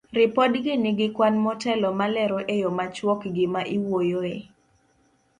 Ripodgi 0.17 0.73
nigi 0.83 1.07
kwan 1.15 1.35
motelo 1.45 1.89
malero 1.99 2.37
e 2.53 2.55
yo 2.61 2.69
machuok 2.77 3.21
gima 3.35 3.61
iwuoyoe. 3.75 4.35